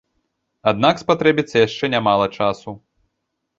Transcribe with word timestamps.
Аднак 0.71 0.95
спатрэбіцца 1.03 1.55
яшчэ 1.67 1.85
нямала 1.97 2.25
часу. 2.41 2.77